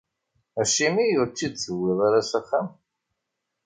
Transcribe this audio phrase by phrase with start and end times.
[0.61, 2.67] Acimi ur tt-id-tewwiḍ ara s axxam?